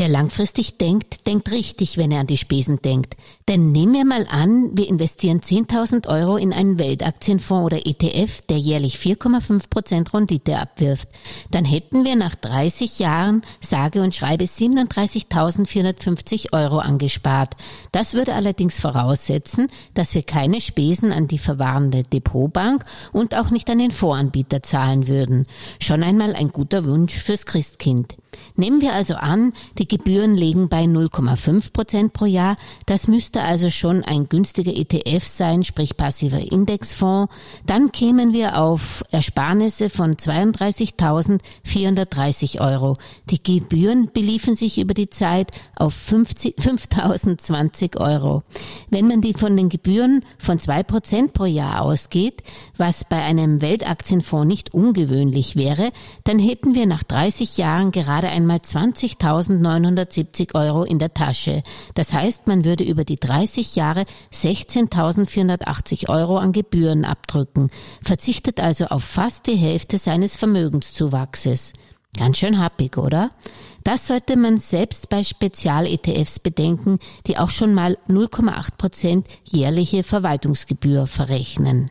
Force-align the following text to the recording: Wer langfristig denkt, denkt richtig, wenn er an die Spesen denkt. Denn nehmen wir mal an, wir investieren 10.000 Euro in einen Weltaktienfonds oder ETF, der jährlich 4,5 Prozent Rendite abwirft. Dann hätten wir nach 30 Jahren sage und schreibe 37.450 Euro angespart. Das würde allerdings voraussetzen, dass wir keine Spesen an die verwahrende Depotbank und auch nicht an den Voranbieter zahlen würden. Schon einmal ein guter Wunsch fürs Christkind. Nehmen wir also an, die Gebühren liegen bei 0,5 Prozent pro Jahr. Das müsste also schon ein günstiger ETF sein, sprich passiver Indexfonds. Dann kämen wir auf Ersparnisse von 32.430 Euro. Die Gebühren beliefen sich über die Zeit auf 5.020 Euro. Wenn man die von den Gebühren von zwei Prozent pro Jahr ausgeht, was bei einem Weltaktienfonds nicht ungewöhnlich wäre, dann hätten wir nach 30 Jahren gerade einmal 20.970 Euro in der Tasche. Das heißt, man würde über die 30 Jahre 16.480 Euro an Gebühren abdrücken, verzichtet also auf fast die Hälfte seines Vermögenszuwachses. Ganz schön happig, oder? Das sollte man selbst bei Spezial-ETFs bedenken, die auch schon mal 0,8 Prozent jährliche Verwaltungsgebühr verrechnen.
Wer 0.00 0.08
langfristig 0.08 0.78
denkt, 0.78 1.26
denkt 1.26 1.50
richtig, 1.50 1.98
wenn 1.98 2.10
er 2.10 2.20
an 2.20 2.26
die 2.26 2.38
Spesen 2.38 2.80
denkt. 2.80 3.18
Denn 3.48 3.70
nehmen 3.70 3.92
wir 3.92 4.06
mal 4.06 4.26
an, 4.30 4.70
wir 4.72 4.88
investieren 4.88 5.42
10.000 5.42 6.08
Euro 6.08 6.38
in 6.38 6.54
einen 6.54 6.78
Weltaktienfonds 6.78 7.66
oder 7.66 7.86
ETF, 7.86 8.40
der 8.48 8.56
jährlich 8.56 8.96
4,5 8.96 9.68
Prozent 9.68 10.14
Rendite 10.14 10.56
abwirft. 10.56 11.10
Dann 11.50 11.66
hätten 11.66 12.06
wir 12.06 12.16
nach 12.16 12.34
30 12.34 12.98
Jahren 12.98 13.42
sage 13.60 14.00
und 14.00 14.14
schreibe 14.14 14.44
37.450 14.44 16.54
Euro 16.54 16.78
angespart. 16.78 17.56
Das 17.92 18.14
würde 18.14 18.32
allerdings 18.32 18.80
voraussetzen, 18.80 19.68
dass 19.92 20.14
wir 20.14 20.22
keine 20.22 20.62
Spesen 20.62 21.12
an 21.12 21.28
die 21.28 21.36
verwahrende 21.36 22.04
Depotbank 22.04 22.86
und 23.12 23.34
auch 23.34 23.50
nicht 23.50 23.68
an 23.68 23.76
den 23.76 23.90
Voranbieter 23.90 24.62
zahlen 24.62 25.08
würden. 25.08 25.44
Schon 25.78 26.02
einmal 26.02 26.34
ein 26.34 26.52
guter 26.52 26.86
Wunsch 26.86 27.18
fürs 27.18 27.44
Christkind. 27.44 28.16
Nehmen 28.56 28.80
wir 28.80 28.92
also 28.92 29.14
an, 29.14 29.52
die 29.78 29.86
Gebühren 29.88 30.34
liegen 30.34 30.68
bei 30.68 30.84
0,5 30.84 31.72
Prozent 31.72 32.12
pro 32.12 32.26
Jahr. 32.26 32.54
Das 32.86 33.08
müsste 33.08 33.42
also 33.42 33.70
schon 33.70 34.04
ein 34.04 34.28
günstiger 34.28 34.76
ETF 34.76 35.24
sein, 35.24 35.64
sprich 35.64 35.96
passiver 35.96 36.52
Indexfonds. 36.52 37.34
Dann 37.66 37.90
kämen 37.92 38.32
wir 38.32 38.58
auf 38.58 39.04
Ersparnisse 39.10 39.90
von 39.90 40.14
32.430 40.16 42.60
Euro. 42.60 42.96
Die 43.30 43.42
Gebühren 43.42 44.10
beliefen 44.12 44.54
sich 44.56 44.78
über 44.78 44.94
die 44.94 45.10
Zeit 45.10 45.50
auf 45.76 45.94
5.020 45.94 47.98
Euro. 47.98 48.42
Wenn 48.90 49.08
man 49.08 49.22
die 49.22 49.34
von 49.34 49.56
den 49.56 49.68
Gebühren 49.68 50.24
von 50.38 50.58
zwei 50.58 50.82
Prozent 50.82 51.32
pro 51.32 51.44
Jahr 51.46 51.82
ausgeht, 51.82 52.42
was 52.76 53.04
bei 53.04 53.22
einem 53.22 53.62
Weltaktienfonds 53.62 54.46
nicht 54.46 54.74
ungewöhnlich 54.74 55.56
wäre, 55.56 55.92
dann 56.24 56.38
hätten 56.38 56.74
wir 56.74 56.86
nach 56.86 57.04
30 57.04 57.56
Jahren 57.56 57.90
gerade 58.20 58.34
einmal 58.34 58.58
20.970 58.58 60.54
Euro 60.54 60.82
in 60.84 60.98
der 60.98 61.14
Tasche. 61.14 61.62
Das 61.94 62.12
heißt, 62.12 62.48
man 62.48 62.66
würde 62.66 62.84
über 62.84 63.04
die 63.04 63.16
30 63.16 63.76
Jahre 63.76 64.04
16.480 64.30 66.10
Euro 66.10 66.36
an 66.36 66.52
Gebühren 66.52 67.06
abdrücken, 67.06 67.70
verzichtet 68.02 68.60
also 68.60 68.86
auf 68.86 69.04
fast 69.04 69.46
die 69.46 69.56
Hälfte 69.56 69.96
seines 69.96 70.36
Vermögenszuwachses. 70.36 71.72
Ganz 72.14 72.36
schön 72.36 72.60
happig, 72.60 72.98
oder? 72.98 73.30
Das 73.84 74.06
sollte 74.06 74.36
man 74.36 74.58
selbst 74.58 75.08
bei 75.08 75.22
Spezial-ETFs 75.22 76.40
bedenken, 76.40 76.98
die 77.26 77.38
auch 77.38 77.48
schon 77.48 77.72
mal 77.72 77.96
0,8 78.06 78.76
Prozent 78.76 79.28
jährliche 79.44 80.02
Verwaltungsgebühr 80.02 81.06
verrechnen. 81.06 81.90